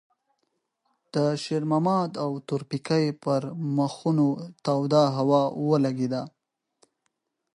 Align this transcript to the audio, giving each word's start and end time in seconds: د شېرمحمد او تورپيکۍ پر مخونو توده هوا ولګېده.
د 1.13 1.15
شېرمحمد 1.43 2.11
او 2.23 2.31
تورپيکۍ 2.47 3.05
پر 3.23 3.41
مخونو 3.77 4.27
توده 4.65 5.03
هوا 5.17 5.41
ولګېده. 5.69 6.23